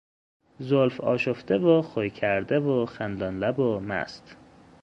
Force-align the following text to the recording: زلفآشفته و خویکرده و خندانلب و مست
زلفآشفته 0.59 1.57
و 1.57 1.81
خویکرده 1.81 2.59
و 2.59 2.85
خندانلب 2.85 3.59
و 3.59 3.79
مست 3.79 4.35